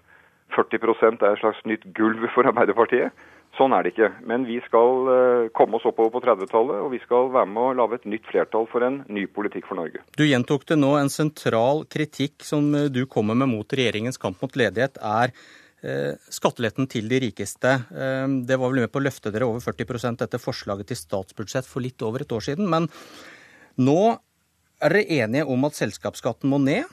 40% 0.51 1.23
er 1.23 1.31
et 1.31 1.39
slags 1.39 1.63
nytt 1.63 1.85
gulv 1.95 2.27
for 2.35 2.49
Arbeiderpartiet, 2.49 3.15
Sånn 3.53 3.73
er 3.75 3.85
det 3.85 3.91
ikke. 3.93 4.09
Men 4.25 4.47
vi 4.49 4.55
skal 4.65 5.09
eh, 5.13 5.47
komme 5.53 5.77
oss 5.77 5.85
oppover 5.85 6.09
på 6.15 6.21
30-tallet, 6.25 6.79
og 6.81 6.89
vi 6.95 6.99
skal 7.03 7.27
være 7.35 7.49
med 7.51 7.61
å 7.61 7.75
lage 7.83 7.99
et 7.99 8.07
nytt 8.09 8.25
flertall 8.25 8.65
for 8.71 8.85
en 8.85 9.03
ny 9.13 9.27
politikk 9.29 9.67
for 9.69 9.77
Norge. 9.77 10.01
Du 10.17 10.23
gjentok 10.25 10.65
det 10.71 10.79
nå. 10.79 10.95
En 10.97 11.11
sentral 11.13 11.83
kritikk 11.93 12.41
som 12.47 12.71
eh, 12.73 12.89
du 12.89 13.03
kommer 13.05 13.37
med 13.37 13.51
mot 13.51 13.75
regjeringens 13.77 14.17
kamp 14.21 14.41
mot 14.41 14.57
ledighet, 14.57 14.97
er 14.97 15.35
eh, 15.85 16.17
skatteletten 16.33 16.89
til 16.89 17.11
de 17.11 17.19
rikeste. 17.27 17.75
Det 17.93 18.57
var 18.57 18.73
vel 18.73 18.87
med 18.87 18.93
på 18.93 19.03
å 19.03 19.05
løfte 19.05 19.33
dere 19.33 19.45
over 19.51 19.61
40% 19.61 20.25
etter 20.25 20.41
forslaget 20.41 20.89
til 20.89 20.97
statsbudsjett 21.03 21.69
for 21.69 21.85
litt 21.85 22.01
over 22.01 22.25
et 22.25 22.33
år 22.33 22.47
siden. 22.47 22.65
Men 22.73 22.89
nå 23.77 23.99
er 24.81 24.95
dere 24.97 25.21
enige 25.21 25.45
om 25.45 25.69
at 25.69 25.77
selskapsskatten 25.77 26.49
må 26.49 26.57
ned, 26.63 26.89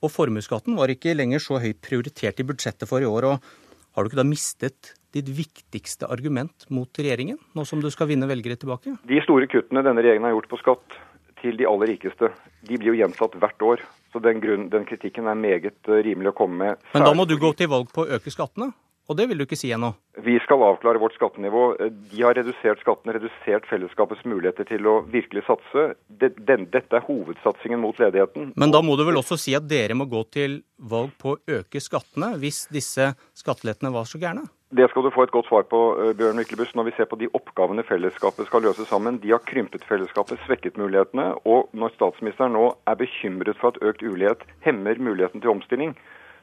og 0.00 0.14
formuesskatten 0.14 0.78
var 0.78 0.88
ikke 0.88 1.12
lenger 1.18 1.42
så 1.42 1.60
høyt 1.60 1.82
prioritert 1.84 2.40
i 2.40 2.48
budsjettet 2.48 2.88
for 2.88 3.04
i 3.04 3.10
år. 3.10 3.28
og 3.28 3.92
Har 3.92 4.06
du 4.06 4.08
ikke 4.08 4.22
da 4.22 4.24
mistet 4.24 4.94
ditt 5.14 5.28
viktigste 5.32 6.08
argument 6.10 6.66
mot 6.74 7.00
regjeringen, 7.00 7.38
nå 7.54 7.64
som 7.68 7.82
du 7.82 7.90
skal 7.92 8.10
vinne 8.10 8.28
velgere 8.28 8.58
tilbake? 8.60 8.96
De 9.08 9.20
store 9.24 9.48
kuttene 9.50 9.84
denne 9.86 10.04
regjeringen 10.04 10.28
har 10.28 10.36
gjort 10.36 10.50
på 10.52 10.60
skatt 10.62 10.98
til 11.42 11.58
de 11.58 11.68
aller 11.70 11.92
rikeste, 11.94 12.32
de 12.66 12.80
blir 12.80 12.92
jo 12.92 12.98
gjentatt 12.98 13.36
hvert 13.38 13.64
år. 13.64 13.86
Så 14.12 14.20
den, 14.24 14.40
grunn, 14.40 14.68
den 14.72 14.86
kritikken 14.88 15.28
er 15.28 15.36
meget 15.38 15.88
eh, 15.90 16.02
rimelig 16.06 16.32
å 16.32 16.38
komme 16.40 16.58
med. 16.62 16.84
Men 16.94 17.04
da 17.04 17.14
må 17.14 17.28
du 17.28 17.36
gå 17.38 17.52
til 17.56 17.68
valg 17.70 17.90
på 17.92 18.06
å 18.06 18.16
øke 18.16 18.32
skattene? 18.32 18.72
Og 19.08 19.16
det 19.16 19.24
vil 19.30 19.40
du 19.40 19.46
ikke 19.46 19.56
si 19.56 19.70
ennå? 19.72 19.88
Vi 20.20 20.34
skal 20.44 20.60
avklare 20.66 21.00
vårt 21.00 21.14
skattenivå. 21.16 21.62
De 22.10 22.18
har 22.20 22.36
redusert 22.36 22.82
skattene, 22.82 23.14
redusert 23.16 23.64
fellesskapets 23.70 24.26
muligheter 24.28 24.68
til 24.68 24.84
å 24.84 24.98
virkelig 25.08 25.46
satse. 25.46 25.84
Dette 26.20 26.98
er 26.98 27.06
hovedsatsingen 27.06 27.80
mot 27.80 27.96
ledigheten. 28.00 28.52
Men 28.60 28.74
da 28.74 28.82
må 28.84 28.98
du 29.00 29.06
vel 29.08 29.16
også 29.20 29.40
si 29.40 29.56
at 29.56 29.64
dere 29.68 29.96
må 29.96 30.04
gå 30.12 30.26
til 30.28 30.60
valg 30.76 31.16
på 31.16 31.34
å 31.34 31.40
øke 31.60 31.80
skattene, 31.80 32.34
hvis 32.42 32.66
disse 32.72 33.14
skattelettene 33.38 33.94
var 33.96 34.08
så 34.10 34.20
gærne? 34.20 34.44
Det 34.68 34.84
skal 34.90 35.02
du 35.02 35.08
få 35.08 35.22
et 35.24 35.30
godt 35.32 35.46
svar 35.48 35.62
på, 35.64 35.78
eh, 35.96 36.12
Bjørn 36.12 36.36
Myklebust. 36.36 36.74
Når 36.76 36.84
vi 36.84 36.92
ser 36.96 37.06
på 37.08 37.16
de 37.16 37.28
oppgavene 37.32 37.82
fellesskapet 37.88 38.46
skal 38.46 38.62
løse 38.62 38.84
sammen. 38.84 39.16
De 39.18 39.30
har 39.30 39.40
krympet 39.40 39.80
fellesskapet, 39.88 40.36
svekket 40.44 40.76
mulighetene. 40.76 41.40
Og 41.46 41.70
når 41.72 41.94
statsministeren 41.96 42.52
nå 42.52 42.76
er 42.86 42.94
bekymret 42.94 43.56
for 43.56 43.68
at 43.68 43.80
økt 43.80 44.02
ulighet 44.02 44.44
hemmer 44.60 45.00
muligheten 45.00 45.40
til 45.40 45.50
omstilling, 45.50 45.96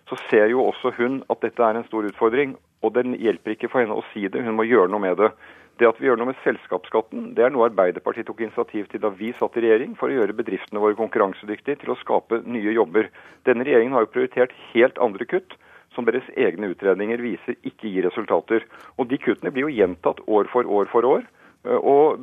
så 0.09 0.17
ser 0.29 0.49
jo 0.49 0.65
også 0.65 0.95
hun 0.97 1.23
at 1.29 1.41
dette 1.41 1.61
er 1.61 1.77
en 1.77 1.85
stor 1.85 2.01
utfordring. 2.01 2.57
Og 2.81 2.93
den 2.93 3.13
hjelper 3.13 3.53
ikke 3.53 3.69
for 3.69 3.79
henne 3.79 3.93
å 3.93 4.03
si 4.11 4.27
det, 4.27 4.41
hun 4.41 4.57
må 4.57 4.65
gjøre 4.65 4.89
noe 4.89 5.05
med 5.05 5.17
det. 5.17 5.29
Det 5.77 5.87
at 5.87 6.01
vi 6.01 6.07
gjør 6.07 6.17
noe 6.17 6.31
med 6.31 6.41
selskapsskatten, 6.43 7.35
det 7.35 7.45
er 7.45 7.51
noe 7.51 7.69
Arbeiderpartiet 7.69 8.25
tok 8.25 8.41
initiativ 8.41 8.87
til 8.89 9.01
da 9.01 9.09
vi 9.09 9.33
satt 9.33 9.57
i 9.57 9.61
regjering, 9.61 9.93
for 9.99 10.09
å 10.09 10.17
gjøre 10.17 10.33
bedriftene 10.33 10.81
våre 10.81 10.95
konkurransedyktige 10.95 11.77
til 11.77 11.93
å 11.93 11.99
skape 11.99 12.41
nye 12.41 12.73
jobber. 12.73 13.11
Denne 13.45 13.65
regjeringen 13.67 13.93
har 13.93 14.01
jo 14.01 14.13
prioritert 14.15 14.55
helt 14.73 14.97
andre 14.97 15.25
kutt, 15.25 15.53
som 15.95 16.07
deres 16.07 16.27
egne 16.35 16.69
utredninger 16.73 17.23
viser 17.23 17.57
ikke 17.63 17.89
gir 17.89 18.07
resultater. 18.07 18.67
Og 18.99 19.09
de 19.09 19.19
kuttene 19.21 19.53
blir 19.55 19.67
jo 19.67 19.75
gjentatt 19.75 20.21
år 20.27 20.51
for 20.51 20.67
år 20.67 20.91
for 20.91 21.07
år, 21.07 21.25
og 21.65 22.21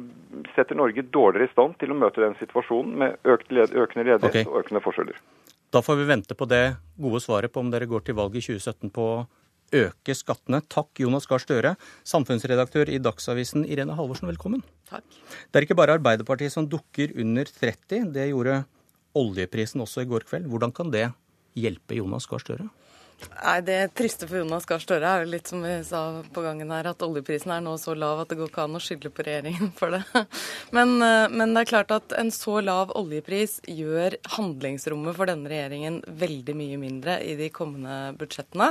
setter 0.55 0.79
Norge 0.79 1.03
dårligere 1.03 1.49
i 1.49 1.53
stand 1.53 1.79
til 1.81 1.93
å 1.93 1.99
møte 1.99 2.23
den 2.23 2.37
situasjonen 2.39 2.99
med 3.01 3.17
økende 3.27 4.05
ledighet 4.07 4.29
okay. 4.29 4.47
og 4.47 4.63
økende 4.63 4.83
forskjeller. 4.85 5.19
Da 5.73 5.81
får 5.83 5.99
vi 5.99 6.09
vente 6.09 6.37
på 6.37 6.47
det 6.47 6.65
gode 7.01 7.23
svaret 7.25 7.53
på 7.53 7.63
om 7.63 7.71
dere 7.73 7.89
går 7.91 8.05
til 8.07 8.17
valg 8.19 8.37
i 8.37 8.45
2017 8.45 8.93
på 8.95 9.07
å 9.09 9.23
øke 9.73 10.15
skattene. 10.15 10.61
Takk, 10.71 10.91
Jonas 11.01 11.27
Gahr 11.31 11.41
Støre, 11.43 11.75
samfunnsredaktør 12.07 12.93
i 12.93 13.01
Dagsavisen. 13.03 13.65
Irene 13.65 13.97
Halvorsen, 13.97 14.29
velkommen. 14.29 14.63
Takk. 14.91 15.07
Det 15.49 15.59
er 15.59 15.67
ikke 15.67 15.79
bare 15.81 15.97
Arbeiderpartiet 15.97 16.53
som 16.55 16.69
dukker 16.69 17.17
under 17.25 17.49
30. 17.49 18.13
Det 18.13 18.29
gjorde 18.29 18.63
oljeprisen 19.19 19.83
også 19.85 20.05
i 20.05 20.11
går 20.13 20.29
kveld. 20.29 20.51
Hvordan 20.53 20.77
kan 20.77 20.93
det 20.93 21.09
hjelpe 21.59 21.97
Jonas 21.97 22.29
Gahr 22.29 22.45
Støre? 22.45 22.69
Nei, 23.43 23.61
Det 23.61 23.79
triste 23.99 24.27
for 24.29 24.39
Jonas 24.39 24.67
Gahr 24.69 24.83
Støre 24.83 25.09
er 25.09 25.25
jo 25.25 25.33
litt 25.33 25.51
som 25.51 25.63
vi 25.65 25.73
sa 25.87 26.23
på 26.35 26.45
gangen 26.45 26.71
her, 26.75 26.89
at 26.93 27.03
oljeprisen 27.05 27.53
er 27.55 27.63
nå 27.65 27.75
så 27.81 27.95
lav 27.99 28.23
at 28.23 28.31
det 28.31 28.39
går 28.39 28.51
ikke 28.51 28.67
an 28.67 28.79
å 28.79 28.83
skylde 28.83 29.13
på 29.15 29.27
regjeringen 29.27 29.73
for 29.79 29.95
det. 29.95 30.03
Men, 30.77 30.95
eh, 31.05 31.29
men, 31.33 31.53
det 31.53 31.65
er 31.65 31.71
klart 31.73 31.93
at 31.95 32.15
en 32.17 32.31
så 32.33 32.61
lav 32.65 32.95
oljepris 32.97 33.59
gjør 33.69 34.17
handlingsrommet 34.37 35.17
for 35.19 35.29
denne 35.29 35.51
regjeringen 35.51 36.01
veldig 36.07 36.55
mye 36.57 36.79
mindre 36.81 37.19
i 37.27 37.35
de 37.39 37.51
kommende 37.53 38.15
budsjettene. 38.21 38.71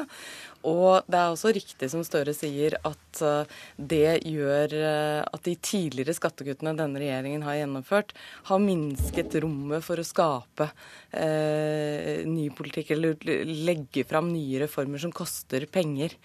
Og 0.68 1.08
det 1.10 1.18
er 1.18 1.32
også 1.32 1.52
riktig 1.56 1.90
som 1.90 2.04
Støre 2.06 2.34
sier, 2.38 2.76
at 2.86 3.22
eh, 3.26 3.54
det 3.78 4.22
gjør 4.30 4.76
eh, 4.78 5.22
at 5.26 5.46
de 5.48 5.56
tidligere 5.58 6.14
skattekuttene 6.14 6.76
denne 6.78 7.02
regjeringen 7.02 7.46
har 7.46 7.58
gjennomført, 7.58 8.14
har 8.50 8.62
minsket 8.62 9.36
rommet 9.42 9.82
for 9.86 10.02
å 10.02 10.06
skape 10.06 10.68
eh, 11.18 12.22
ny 12.28 12.50
politikk 12.54 12.94
eller 12.96 13.18
legge 13.48 14.06
fram 14.08 14.30
nye 14.34 14.62
reformer 14.64 15.02
som 15.02 15.14
koster 15.16 15.66
penger. 15.72 16.18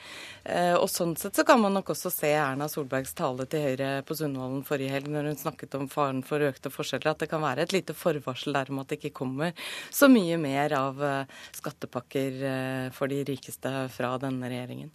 Eh, 0.44 0.74
og 0.76 0.88
Sånn 0.96 1.16
sett 1.20 1.36
så 1.36 1.44
kan 1.44 1.60
man 1.60 1.74
nok 1.76 1.90
også 1.92 2.12
se 2.12 2.30
Erna 2.36 2.68
Solbergs 2.72 3.12
tale 3.16 3.44
til 3.50 3.64
Høyre 3.66 3.90
på 4.06 4.16
Sundvolden 4.16 4.62
forrige 4.66 4.94
helg, 4.94 5.10
når 5.12 5.30
hun 5.30 5.40
snakket 5.40 5.76
om 5.76 5.88
faren 5.92 6.22
for 6.26 6.44
økte 6.44 6.72
forskjeller, 6.72 7.12
at 7.12 7.24
det 7.24 7.30
kan 7.32 7.44
være 7.44 7.66
et 7.66 7.74
lite 7.76 7.96
forvarsel 7.96 8.56
der 8.56 8.72
om 8.72 8.80
at 8.80 8.92
det 8.92 9.00
ikke 9.00 9.16
kommer 9.22 9.68
så 9.92 10.08
mye 10.12 10.38
mer 10.40 10.76
av 10.76 11.02
eh, 11.04 11.42
skattepakker 11.56 12.38
for 12.96 13.10
de 13.10 13.22
rikeste 13.26 13.70
fra 13.92 14.14
denne 14.26 14.50
regjeringen. 14.52 14.92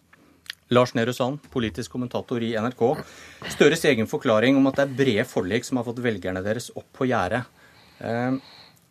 Lars 0.72 0.94
Nehru 0.96 1.12
Sand, 1.12 1.42
politisk 1.52 1.92
kommentator 1.92 2.44
i 2.44 2.54
NRK. 2.56 2.84
Støres 3.52 3.84
egen 3.90 4.08
forklaring 4.08 4.56
om 4.56 4.70
at 4.70 4.80
det 4.80 4.86
er 4.86 4.94
brede 5.02 5.26
forlik 5.28 5.68
som 5.68 5.82
har 5.82 5.88
fått 5.88 6.00
velgerne 6.04 6.44
deres 6.46 6.70
opp 6.80 6.88
på 6.96 7.10
gjerdet. 7.10 7.44
Eh, 8.00 8.38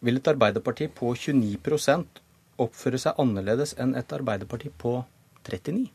vil 0.04 0.20
et 0.20 0.28
Arbeiderparti 0.34 0.90
på 0.92 1.14
29% 1.16 2.20
oppføre 2.60 3.00
seg 3.00 3.16
annerledes 3.22 3.72
enn 3.80 3.94
et 3.96 4.12
Arbeiderparti 4.12 4.72
på 4.76 4.98
39 5.48 5.88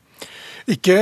ikke 0.66 0.94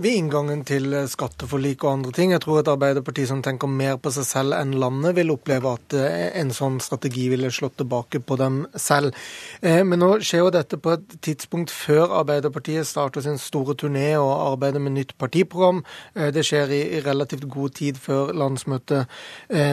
ved 0.00 0.14
inngangen 0.16 0.62
til 0.64 0.94
skatteforlik 1.12 1.82
og 1.84 1.90
andre 1.90 2.12
ting. 2.16 2.30
Jeg 2.32 2.40
tror 2.40 2.62
et 2.62 2.68
Arbeiderparti 2.72 3.26
som 3.28 3.42
tenker 3.44 3.68
mer 3.68 3.98
på 4.00 4.08
seg 4.14 4.24
selv 4.24 4.54
enn 4.56 4.70
landet, 4.80 5.12
vil 5.18 5.34
oppleve 5.34 5.74
at 5.76 5.96
eh, 5.98 6.30
en 6.40 6.48
sånn 6.56 6.78
strategi 6.80 7.26
ville 7.28 7.50
slått 7.52 7.76
tilbake 7.82 8.22
på 8.24 8.38
dem 8.40 8.62
selv. 8.80 9.12
Eh, 9.60 9.82
men 9.84 10.00
nå 10.00 10.08
skjer 10.24 10.40
jo 10.46 10.52
dette 10.54 10.78
på 10.80 10.94
et 10.94 11.18
tidspunkt 11.20 11.68
før 11.68 12.14
Arbeiderpartiet 12.22 12.88
starter 12.88 13.26
sin 13.26 13.36
store 13.36 13.76
turné 13.76 14.14
og 14.16 14.30
arbeider 14.54 14.80
med 14.80 14.96
nytt 14.96 15.12
partiprogram. 15.20 15.82
Eh, 16.16 16.30
det 16.32 16.46
skjer 16.48 16.72
i 16.78 17.02
relativt 17.04 17.44
god 17.52 17.76
tid 17.76 18.00
før 18.00 18.32
landsmøtet 18.32 19.04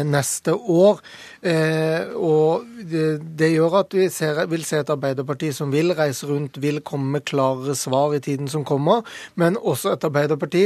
neste 0.08 0.52
år. 0.58 1.00
Og 2.18 2.68
det 3.38 3.50
gjør 3.54 3.78
at 3.80 3.96
vi 3.96 4.10
vil 4.52 4.66
se 4.68 4.82
et 4.82 4.92
Arbeiderparti 4.92 5.54
som 5.56 5.72
vil 5.72 5.94
reise 5.96 6.28
rundt, 6.28 6.60
vil 6.62 6.82
komme 6.84 7.16
med 7.16 7.28
klarere 7.30 7.78
svar 7.80 8.16
i 8.18 8.22
tiden 8.24 8.52
som 8.52 8.66
kommer 8.68 8.87
men 9.40 9.58
også 9.58 9.94
et 9.96 10.06
Arbeiderparti 10.08 10.64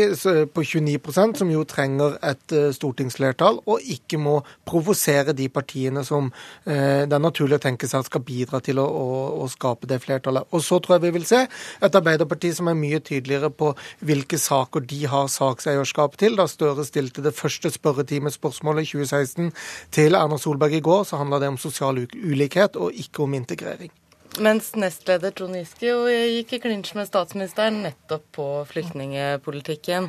på 0.54 0.64
29% 0.64 1.42
som 1.42 1.52
jo 1.52 1.64
trenger 1.68 2.18
et 2.26 2.56
eh, 2.56 2.70
stortingsflertall, 2.76 3.62
og 3.66 3.92
ikke 3.96 4.20
må 4.22 4.38
provosere 4.68 5.36
de 5.38 5.48
partiene 5.52 6.04
som 6.08 6.30
eh, 6.66 7.04
det 7.08 7.16
er 7.18 7.24
naturlig 7.24 7.60
å 7.60 7.64
tenke 7.64 7.90
seg 7.90 8.06
skal 8.08 8.24
bidra 8.26 8.62
til 8.64 8.82
å, 8.82 8.86
å, 8.86 9.08
å 9.44 9.50
skape 9.52 9.90
det 9.90 10.02
flertallet. 10.04 10.48
Og 10.52 10.64
så 10.66 10.80
tror 10.80 10.98
jeg 10.98 11.06
vi 11.08 11.14
vil 11.20 11.28
se 11.30 11.44
et 11.46 12.00
Arbeiderparti 12.02 12.54
som 12.58 12.70
er 12.72 12.80
mye 12.80 13.02
tydeligere 13.04 13.52
på 13.54 13.74
hvilke 14.08 14.40
saker 14.42 14.86
de 14.88 15.04
har 15.12 15.32
sakseierskap 15.32 16.18
til. 16.22 16.38
Da 16.40 16.48
Støre 16.52 16.86
stilte 16.88 17.24
det 17.26 17.36
første 17.38 17.72
spørretimespørsmålet 17.74 18.86
i 18.88 18.92
2016 18.94 19.52
til 19.96 20.20
Erna 20.20 20.40
Solberg 20.42 20.78
i 20.78 20.84
går, 20.84 21.06
så 21.08 21.22
handla 21.22 21.42
det 21.42 21.52
om 21.54 21.62
sosial 21.62 22.02
ulikhet 22.02 22.78
og 22.80 22.96
ikke 22.98 23.26
om 23.26 23.36
integrering. 23.38 23.92
Mens 24.40 24.70
nestleder 24.80 25.34
Trond 25.36 25.58
Giske 25.58 25.90
jo 25.90 26.06
gikk 26.08 26.54
i 26.56 26.60
klinsj 26.64 26.94
med 26.96 27.08
statsministeren 27.10 27.82
nettopp 27.84 28.24
på 28.38 28.46
flyktningepolitikken. 28.70 30.06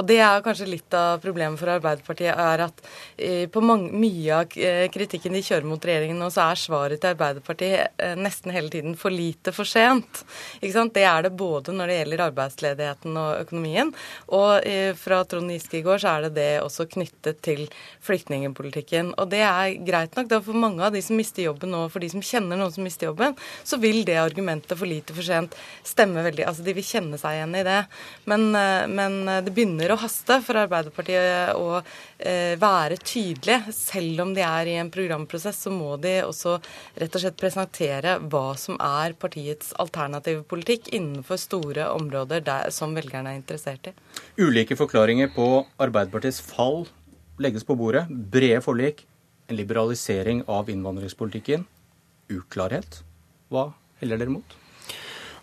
Og 0.00 0.06
det 0.08 0.16
er 0.24 0.40
kanskje 0.44 0.70
litt 0.70 0.94
av 0.96 1.18
problemet 1.20 1.60
for 1.60 1.68
Arbeiderpartiet, 1.74 2.32
er 2.32 2.62
at 2.64 2.80
eh, 3.20 3.44
på 3.52 3.60
mange, 3.60 3.90
mye 3.92 4.38
av 4.38 4.56
eh, 4.56 4.86
kritikken 4.92 5.36
de 5.36 5.42
kjører 5.44 5.68
mot 5.68 5.84
regjeringen 5.84 6.16
nå, 6.16 6.30
så 6.32 6.46
er 6.46 6.62
svaret 6.62 7.02
til 7.02 7.12
Arbeiderpartiet 7.12 8.00
eh, 8.00 8.14
nesten 8.16 8.54
hele 8.56 8.72
tiden 8.72 8.96
for 8.96 9.12
lite, 9.12 9.52
for 9.52 9.68
sent. 9.68 10.22
Ikke 10.62 10.72
sant? 10.78 10.94
Det 10.96 11.04
er 11.04 11.28
det 11.28 11.34
både 11.36 11.76
når 11.76 11.92
det 11.92 12.00
gjelder 12.00 12.24
arbeidsledigheten 12.30 13.20
og 13.20 13.44
økonomien, 13.44 13.92
og 14.32 14.64
fra 14.96 15.20
Trond 15.28 15.52
Giske 15.52 15.82
i 15.82 15.84
går 15.84 16.00
så 16.00 16.14
er 16.14 16.26
det 16.28 16.32
det 16.38 16.48
også 16.62 16.88
knyttet 16.88 17.44
til 17.44 17.66
flyktningepolitikken. 18.06 19.12
Og 19.20 19.28
det 19.34 19.44
er 19.44 19.76
greit 19.84 20.16
nok 20.16 20.32
da 20.32 20.40
for 20.40 20.56
mange 20.56 20.80
av 20.88 20.96
de 20.96 21.04
som 21.04 21.20
mister 21.20 21.44
jobben 21.44 21.74
nå, 21.74 21.84
for 21.92 22.00
de 22.00 22.08
som 22.16 22.24
kjenner 22.24 22.56
noen 22.56 22.72
som 22.72 22.86
mister 22.86 23.10
jobben 23.10 23.36
så 23.64 23.78
vil 23.80 24.04
det 24.06 24.18
argumentet 24.20 24.78
for 24.78 24.88
lite 24.88 25.14
for 25.16 25.26
sent 25.26 25.56
stemme 25.86 26.24
veldig. 26.26 26.44
Altså 26.48 26.64
de 26.66 26.74
vil 26.76 26.86
kjenne 26.86 27.18
seg 27.20 27.38
igjen 27.38 27.56
i 27.58 27.64
det. 27.66 27.78
Men, 28.30 28.48
eh, 28.54 28.84
men 28.90 29.18
eh, 29.28 29.40
det 29.46 29.54
begynner 29.56 29.94
å 29.94 30.00
haste 30.02 30.40
for 30.46 30.60
Arbeiderpartiet 30.60 31.54
å 31.58 31.78
eh, 31.78 32.54
være 32.60 33.00
tydelige. 33.02 33.74
Selv 33.74 34.24
om 34.26 34.34
de 34.36 34.44
er 34.46 34.72
i 34.72 34.76
en 34.82 34.92
programprosess, 34.94 35.64
så 35.66 35.72
må 35.74 35.96
de 36.02 36.18
også 36.26 36.58
rett 36.98 37.14
og 37.14 37.24
slett 37.24 37.40
presentere 37.40 38.18
hva 38.30 38.52
som 38.60 38.78
er 38.82 39.16
partiets 39.18 39.72
alternative 39.82 40.44
politikk 40.48 40.92
innenfor 40.94 41.40
store 41.40 41.88
områder 41.94 42.44
der, 42.46 42.70
som 42.74 42.94
velgerne 42.96 43.32
er 43.32 43.40
interessert 43.40 43.90
i. 43.90 43.94
Ulike 44.38 44.76
forklaringer 44.78 45.32
på 45.34 45.48
Arbeiderpartiets 45.80 46.40
fall 46.44 46.86
legges 47.42 47.66
på 47.66 47.76
bordet. 47.78 48.06
Brede 48.08 48.60
forlik, 48.64 49.04
en 49.48 49.56
liberalisering 49.56 50.44
av 50.50 50.70
innvandringspolitikken, 50.70 51.64
uklarhet. 52.28 53.02
Hva 53.48 53.62
heller 54.00 54.20
dere 54.20 54.32
mot? 54.34 54.56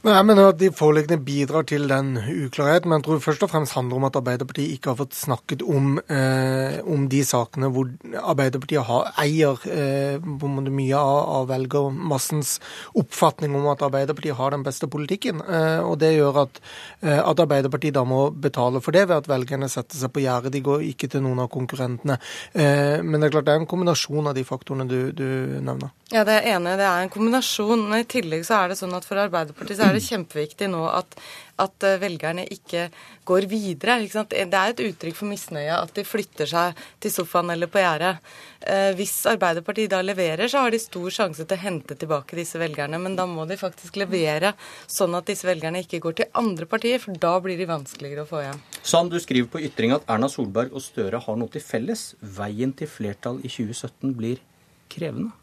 Nei, 0.05 0.13
Jeg 0.19 0.25
mener 0.29 0.51
at 0.51 0.59
de 0.59 0.67
foreliggende 0.69 1.23
bidrar 1.25 1.63
til 1.65 1.87
den 1.89 2.11
uklarheten, 2.19 2.91
men 2.91 2.99
jeg 2.99 3.05
tror 3.07 3.21
først 3.23 3.43
og 3.47 3.49
fremst 3.49 3.73
handler 3.73 3.97
om 3.97 4.03
at 4.05 4.17
Arbeiderpartiet 4.19 4.75
ikke 4.75 4.91
har 4.91 4.99
fått 4.99 5.15
snakket 5.17 5.63
om, 5.65 5.97
eh, 5.97 6.77
om 6.85 7.07
de 7.09 7.23
sakene 7.25 7.71
hvor 7.73 7.89
Arbeiderpartiet 8.13 8.85
har, 8.85 9.09
eier 9.17 9.57
eh, 9.65 10.21
mye 10.21 10.99
av, 10.99 11.21
av 11.39 11.47
velgermassens 11.49 12.59
oppfatning 12.93 13.55
om 13.57 13.65
at 13.71 13.81
Arbeiderpartiet 13.81 14.37
har 14.37 14.53
den 14.53 14.61
beste 14.67 14.85
politikken. 14.85 15.41
Eh, 15.41 15.79
og 15.81 15.97
Det 15.97 16.13
gjør 16.13 16.43
at, 16.43 16.61
eh, 17.01 17.17
at, 17.17 17.39
Arbeiderpartiet 17.39 17.97
da 17.97 18.05
må 18.05 18.29
betale 18.29 18.81
for 18.85 18.91
det 18.91 19.07
ved 19.07 19.17
at 19.17 19.27
velgerne 19.27 19.71
setter 19.73 19.97
seg 19.97 20.13
på 20.13 20.21
gjerdet. 20.21 20.53
De 20.53 20.61
går 20.61 20.85
ikke 20.85 21.09
til 21.09 21.25
noen 21.25 21.39
av 21.39 21.49
konkurrentene. 21.49 22.19
Eh, 22.53 23.01
men 23.01 23.19
det 23.19 23.31
er 23.31 23.39
klart 23.39 23.49
det 23.49 23.57
er 23.57 23.63
en 23.63 23.73
kombinasjon 23.73 24.27
av 24.27 24.37
de 24.37 24.45
faktorene 24.45 24.85
du, 24.85 25.11
du 25.11 25.25
nevner. 25.65 25.89
Ja, 26.13 26.21
det 26.21 26.37
er 26.37 26.53
enig. 26.53 26.77
Det 26.77 26.85
er 26.85 27.01
en 27.01 27.09
kombinasjon. 27.09 27.89
Men 27.89 28.03
i 28.03 28.05
tillegg 28.05 28.45
så 28.45 28.61
er 28.61 28.69
det 28.69 28.77
sånn 28.77 28.93
at 28.93 29.07
for 29.07 29.17
Arbeiderpartiet 29.17 29.79
så 29.79 29.87
er 29.87 29.94
det 29.94 29.94
kjempeviktig 30.03 30.69
nå 30.71 30.81
at, 30.89 31.15
at 31.61 31.85
eh, 31.87 31.97
velgerne 32.01 32.45
ikke 32.51 32.87
går 33.27 33.47
videre. 33.51 33.97
Ikke 34.05 34.25
det 34.29 34.45
er 34.45 34.73
et 34.73 34.83
uttrykk 34.87 35.17
for 35.17 35.29
misnøye 35.29 35.75
at 35.75 35.93
de 35.95 36.05
flytter 36.07 36.49
seg 36.49 36.81
til 37.03 37.13
sofaen 37.13 37.53
eller 37.53 37.71
på 37.71 37.81
gjerdet. 37.83 38.17
Eh, 38.61 38.91
hvis 38.97 39.13
Arbeiderpartiet 39.31 39.93
da 39.93 40.01
leverer, 40.05 40.49
så 40.51 40.65
har 40.65 40.73
de 40.73 40.81
stor 40.81 41.07
sjanse 41.13 41.45
til 41.45 41.57
å 41.57 41.63
hente 41.63 41.97
tilbake 41.99 42.39
disse 42.39 42.59
velgerne. 42.61 42.99
Men 43.01 43.17
da 43.19 43.27
må 43.29 43.47
de 43.49 43.59
faktisk 43.59 43.99
levere 44.01 44.55
sånn 44.87 45.15
at 45.17 45.29
disse 45.29 45.47
velgerne 45.47 45.85
ikke 45.85 46.01
går 46.03 46.19
til 46.19 46.31
andre 46.41 46.69
partier, 46.69 46.99
for 47.03 47.15
da 47.27 47.37
blir 47.43 47.59
de 47.61 47.69
vanskeligere 47.69 48.25
å 48.25 48.29
få 48.29 48.43
igjen. 48.43 48.61
Sand, 48.81 49.13
du 49.13 49.21
skriver 49.21 49.51
på 49.51 49.63
ytring 49.67 49.95
at 49.95 50.05
Erna 50.11 50.29
Solberg 50.31 50.75
og 50.75 50.83
Støre 50.85 51.21
har 51.23 51.39
noe 51.39 51.51
til 51.53 51.63
felles. 51.63 52.11
Veien 52.19 52.75
til 52.75 52.91
flertall 52.91 53.41
i 53.43 53.51
2017 53.51 54.13
blir 54.17 54.43
krevende. 54.91 55.33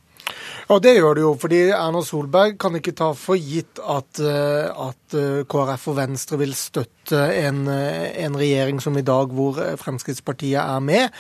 Ja, 0.69 0.79
det 0.79 0.95
gjør 0.97 1.17
det 1.19 1.25
jo. 1.25 1.33
fordi 1.41 1.61
Erna 1.75 2.03
Solberg 2.07 2.59
kan 2.61 2.77
ikke 2.79 2.95
ta 2.97 3.11
for 3.19 3.37
gitt 3.37 3.81
at, 3.83 4.21
eh, 4.23 4.69
at 4.71 5.17
eh, 5.19 5.43
KrF 5.51 5.89
og 5.93 5.99
Venstre 5.99 6.39
vil 6.41 6.55
støtte 6.55 6.91
en, 7.11 7.67
eh, 7.69 8.25
en, 8.25 8.37
regjering 8.39 8.81
som 8.81 8.97
i 8.97 9.03
dag 9.03 9.33
hvor 9.35 9.59
Fremskrittspartiet 9.81 10.61
er 10.61 10.81
med. 10.81 11.11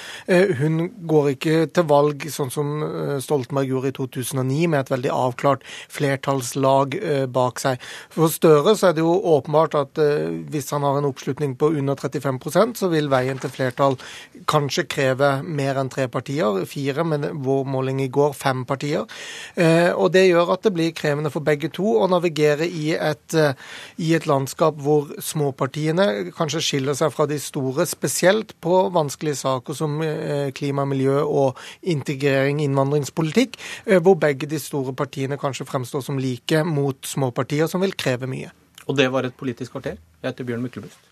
Hun 0.58 0.90
går 1.06 1.32
ikke 1.34 1.56
til 1.74 1.84
valg 1.88 2.24
sånn 2.30 2.50
som 2.52 2.70
Stoltenberg 3.20 3.68
gjorde 3.68 3.90
i 3.90 3.96
2009, 3.96 4.68
med 4.68 4.80
et 4.80 4.92
veldig 4.92 5.10
avklart 5.12 5.66
flertallslag 5.92 6.94
bak 7.32 7.60
seg. 7.60 7.82
For 8.14 8.32
Støre 8.32 8.76
så 8.78 8.90
er 8.90 8.96
det 8.96 9.04
jo 9.04 9.12
åpenbart 9.34 9.76
at 9.78 10.00
hvis 10.52 10.70
han 10.70 10.86
har 10.86 10.98
en 10.98 11.08
oppslutning 11.10 11.56
på 11.58 11.72
under 11.78 11.98
35% 11.98 12.78
så 12.82 12.88
vil 12.92 13.10
veien 13.12 13.40
til 13.40 13.52
flertall 13.52 13.98
kanskje 14.50 14.86
kreve 14.90 15.30
mer 15.42 15.78
enn 15.80 15.90
tre 15.92 16.08
partier. 16.12 16.62
Fire, 16.68 17.04
men 17.06 17.28
vår 17.44 17.64
måling 17.68 18.02
i 18.02 18.10
går 18.12 18.34
fem 18.36 18.64
partier. 18.68 19.06
Eh, 19.54 19.90
og 19.92 20.12
Det 20.12 20.26
gjør 20.28 20.52
at 20.54 20.62
det 20.66 20.74
blir 20.74 20.92
krevende 20.96 21.32
for 21.32 21.44
begge 21.44 21.70
to 21.72 21.96
å 22.02 22.08
navigere 22.10 22.66
i 22.66 22.92
et, 22.94 23.34
eh, 23.34 23.54
i 23.98 24.12
et 24.14 24.26
landskap 24.26 24.76
hvor 24.76 25.08
småpartiene 25.72 26.32
kanskje 26.36 26.60
skiller 26.60 26.94
seg 26.94 27.12
fra 27.12 27.26
de 27.26 27.38
store, 27.40 27.86
spesielt 27.86 28.52
på 28.60 28.90
vanskelige 28.92 29.40
saker 29.40 29.74
som 29.74 30.00
eh, 30.02 30.52
klima, 30.52 30.84
miljø 30.84 31.22
og 31.22 31.58
integrering, 31.82 32.60
innvandringspolitikk, 32.60 33.56
hvor 34.02 34.18
begge 34.20 34.46
de 34.46 34.58
store 34.60 34.92
partiene 34.94 35.38
kanskje 35.38 35.66
fremstår 35.66 36.02
som 36.02 36.18
like 36.18 36.64
mot 36.64 36.98
småpartier 37.06 37.66
som 37.68 37.80
vil 37.82 37.94
kreve 37.94 38.28
mye. 38.28 38.52
Og 38.86 38.96
det 38.98 39.10
var 39.12 39.24
et 39.24 39.34
politisk 39.34 39.72
kvarter. 39.72 39.96
Jeg 40.22 40.32
heter 40.32 40.44
Bjørn 40.44 40.62
Myklebust. 40.62 41.08